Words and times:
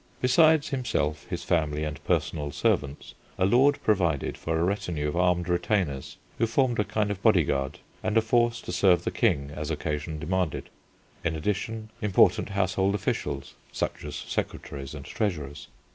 Besides 0.19 0.69
himself, 0.69 1.27
his 1.27 1.43
family, 1.43 1.83
and 1.83 2.03
personal 2.05 2.51
servants, 2.51 3.13
a 3.37 3.45
lord 3.45 3.77
provided 3.83 4.35
for 4.35 4.57
a 4.57 4.63
retinue 4.63 5.07
of 5.07 5.15
armed 5.15 5.47
retainers, 5.47 6.17
who 6.39 6.47
formed 6.47 6.79
a 6.79 6.83
kind 6.83 7.11
of 7.11 7.21
body 7.21 7.43
guard 7.43 7.77
and 8.01 8.17
a 8.17 8.21
force 8.23 8.61
to 8.61 8.71
serve 8.71 9.03
the 9.03 9.11
king 9.11 9.51
as 9.53 9.69
occasion 9.69 10.17
demanded; 10.17 10.71
in 11.23 11.35
addition, 11.35 11.91
important 12.01 12.49
household 12.49 12.95
officials, 12.95 13.53
such 13.71 14.03
as 14.03 14.15
secretaries 14.15 14.95
and 14.95 15.05
treasurers. 15.05 15.67